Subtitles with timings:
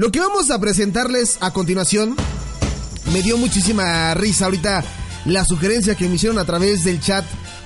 [0.00, 2.16] Lo que vamos a presentarles a continuación
[3.12, 4.82] me dio muchísima risa ahorita
[5.26, 7.22] la sugerencia que me hicieron a través del chat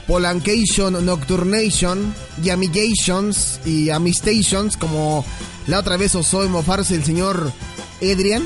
[0.08, 2.12] Polancation, Nocturnation,
[2.42, 5.24] Yamigations y Amistations, como
[5.68, 7.52] la otra vez osó mofarse el señor
[8.02, 8.42] Adrian.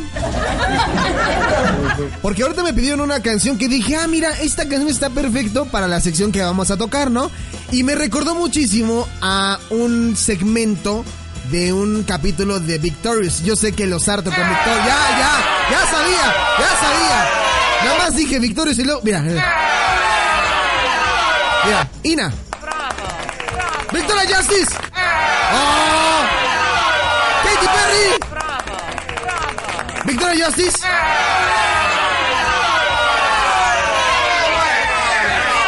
[2.20, 5.89] Porque ahorita me pidieron una canción que dije, ah, mira, esta canción está perfecto para
[5.89, 7.30] la sección que vamos a tocar, ¿no?
[7.73, 11.07] Y me recordó muchísimo a un segmento
[11.51, 13.43] de un capítulo de Victorious.
[13.43, 14.87] Yo sé que los harto con Victorious.
[14.87, 15.31] Ya, ya,
[15.71, 17.31] ya sabía, ya sabía.
[17.85, 19.18] Nada más dije Victorious y luego, mira.
[19.21, 19.43] eh.
[21.64, 22.32] Mira, Ina.
[23.93, 24.75] Victoria Justice.
[25.53, 26.22] Oh.
[27.45, 28.08] Katy Perry.
[30.05, 30.79] Victoria Justice.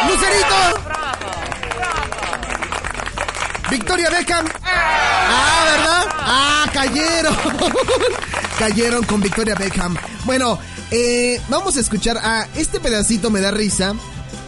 [0.07, 0.61] Lucerito.
[3.69, 4.45] Victoria Beckham.
[5.33, 6.07] Ah, ¿verdad?
[6.19, 7.35] Ah, cayeron.
[8.59, 9.95] cayeron con Victoria Beckham.
[10.25, 10.59] Bueno,
[10.91, 13.93] eh, vamos a escuchar a este pedacito me da risa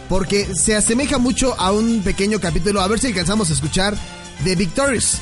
[0.08, 3.96] porque se asemeja mucho a un pequeño capítulo, a ver si alcanzamos a escuchar,
[4.44, 5.18] de Victorious.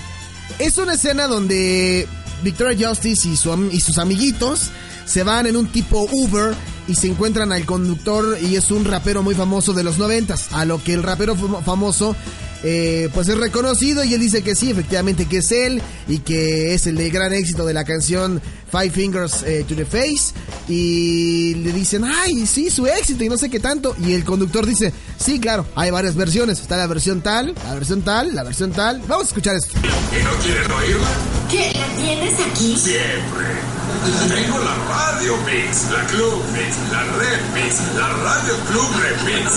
[0.58, 2.06] Es una escena donde
[2.42, 3.32] Victoria Justice y,
[3.76, 4.70] y sus amiguitos
[5.06, 6.54] se van en un tipo Uber
[6.88, 10.64] y se encuentran al conductor y es un rapero muy famoso de los noventas, a
[10.64, 12.16] lo que el rapero fam- famoso
[12.62, 16.74] eh, pues es reconocido y él dice que sí, efectivamente que es él y que
[16.74, 20.32] es el de gran éxito de la canción Five Fingers eh, to the Face
[20.68, 24.64] y le dicen, ay, sí, su éxito y no sé qué tanto y el conductor
[24.66, 28.72] dice, sí, claro, hay varias versiones, está la versión tal, la versión tal, la versión
[28.72, 29.74] tal, vamos a escuchar esto.
[29.78, 31.08] ¿Y no quieren oírla?
[31.50, 31.72] ¿Qué?
[31.78, 32.76] ¿La tienes aquí?
[32.76, 33.72] Siempre.
[34.02, 39.52] Tengo la Radio Mix, la Club Mix, la Red Mix, la Radio Club Remix.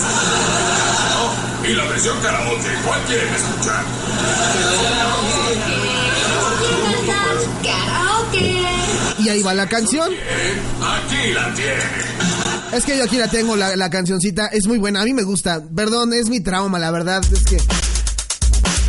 [1.18, 1.34] Oh,
[1.68, 3.84] y la versión karaoke, ¿cuál quieren escuchar?
[7.62, 8.62] Karaoke.
[9.18, 10.10] Y ahí va la canción.
[10.12, 12.06] Aquí la tienen.
[12.72, 14.46] Es que yo aquí la tengo, la, la cancioncita.
[14.46, 15.00] Es muy buena.
[15.00, 15.62] A mí me gusta.
[15.74, 17.22] Perdón, es mi trauma, la verdad.
[17.32, 17.56] Es que.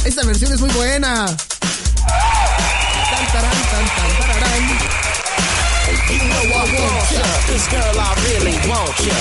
[0.05, 1.25] Esta versión es muy buena.
[1.25, 1.37] Tan,
[3.33, 4.86] tarán, tan, tan,
[6.07, 7.47] tararán.
[7.47, 9.15] This girl I really want you.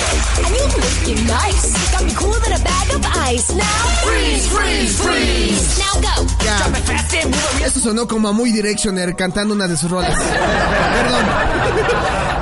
[0.44, 1.92] And you look you nice.
[1.92, 3.54] Got me cooler than a bag of ice.
[3.54, 3.64] Now
[4.04, 5.78] freeze, freeze, freeze.
[5.78, 6.26] Now go.
[6.44, 6.58] Ya.
[6.58, 9.76] Jump it fast and move it Esto sonó como a muy Directioner cantando una de
[9.76, 10.16] sus rolas.
[10.18, 11.24] Perdón.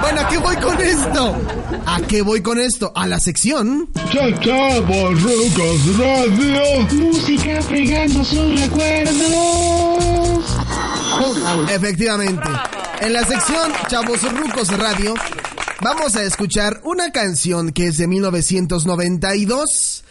[0.03, 1.37] Bueno, ¿a qué voy con esto?
[1.87, 2.93] ¿A qué voy con esto?
[2.95, 3.89] A la sección.
[4.13, 6.83] Chachamos Rucos Radio.
[6.93, 10.54] Música fregando sus recuerdos.
[11.71, 12.49] Efectivamente.
[13.01, 15.15] En la sección Chavos Rucos Radio
[15.81, 20.05] vamos a escuchar una canción que es de 1992.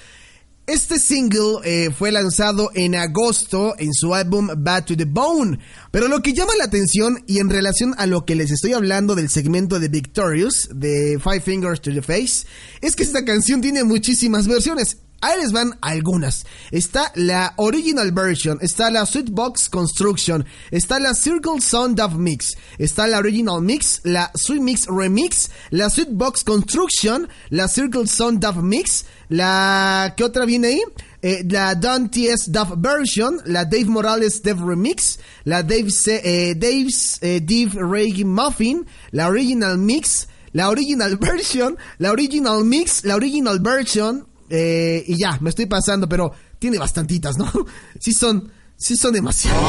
[0.65, 5.59] Este single eh, fue lanzado en agosto en su álbum Bad to the Bone.
[5.91, 9.15] Pero lo que llama la atención y en relación a lo que les estoy hablando
[9.15, 12.47] del segmento de Victorious, de Five Fingers to the Face,
[12.79, 15.02] es que esta canción tiene muchísimas versiones.
[15.23, 16.45] Ahí les van algunas.
[16.71, 23.07] Está la original version, está la Sweetbox Construction, está la Circle Sound of Mix, está
[23.07, 29.05] la original mix, la Sweet Mix Remix, la Sweetbox Construction, la Circle Sound of Mix,
[29.29, 30.81] la ¿qué otra viene ahí?
[31.21, 32.51] Eh, la Don T.S.
[32.51, 38.25] Duff Version, la Dave Morales Dev Remix, la Dave C- eh, Dave's eh, Dave Reggae
[38.25, 44.25] Muffin, la Original Mix, la Original Version, la Original Mix, la Original Version,
[44.55, 47.51] eh, y ya, me estoy pasando, pero tiene bastantitas, ¿no?
[47.99, 49.59] Sí son, sí son demasiadas.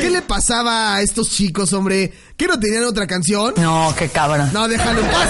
[0.00, 2.12] ¿Qué le pasaba a estos chicos, hombre?
[2.36, 3.54] ¿Que no tenían otra canción?
[3.58, 4.50] No, qué cabrón.
[4.52, 5.28] No, déjalo en paz.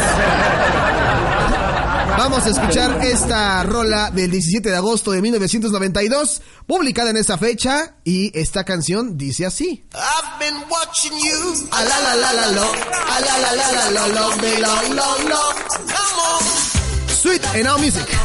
[2.16, 7.96] Vamos a escuchar esta rola del 17 de agosto de 1992, publicada en esa fecha,
[8.04, 9.86] y esta canción dice así.
[9.92, 11.68] I've been watching you.
[11.72, 14.94] A la la la la lo, a la la la la lo, lo, me lo,
[14.94, 15.40] lo, lo.
[15.76, 16.69] Come on.
[17.20, 18.08] Sweet and Now Music.
[18.08, 18.16] You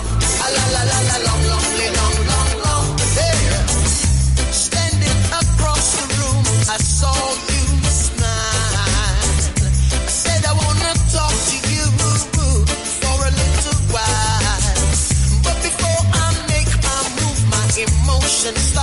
[7.92, 8.30] smile.
[10.00, 11.86] I said I wanna talk to you
[13.04, 14.64] for a little while.
[15.44, 18.75] But before I make my move, my emotions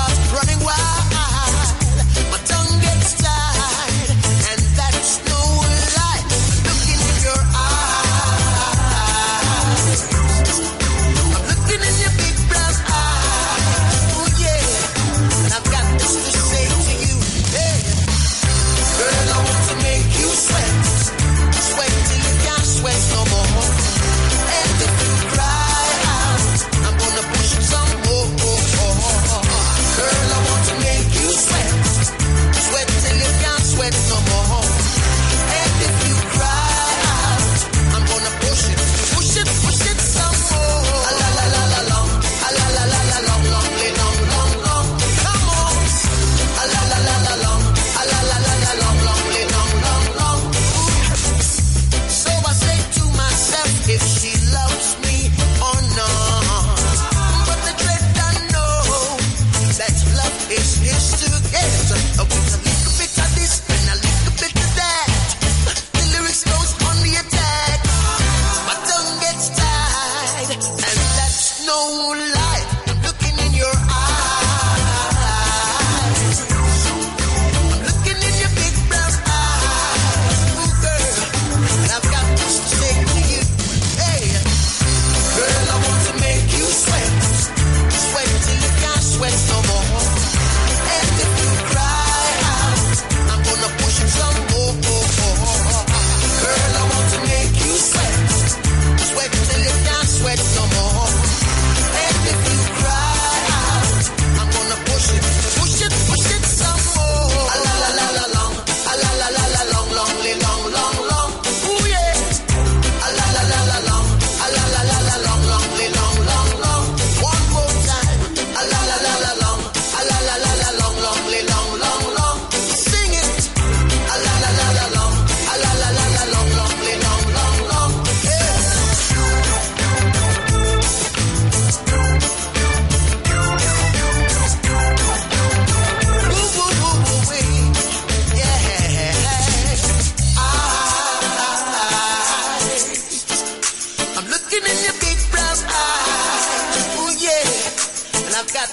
[53.95, 54.42] if she's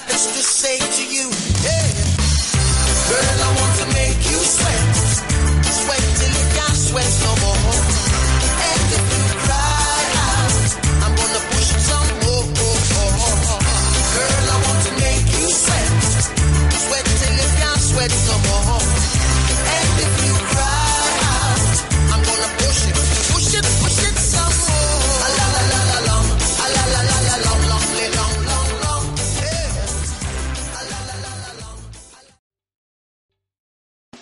[0.08, 0.79] That's to say